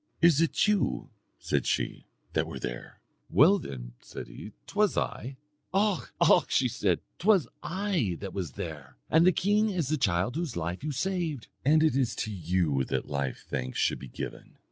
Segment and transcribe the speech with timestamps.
[0.19, 5.37] "Is it you," said she, "that were there?" "Well then," said he, "'t was I."
[5.75, 6.11] "Och!
[6.19, 10.35] och!" said she, "'t was I that was there, and the king is the child
[10.35, 14.57] whose life you saved; and it is to you that life thanks should be given."